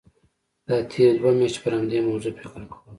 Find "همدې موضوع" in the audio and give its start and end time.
1.77-2.31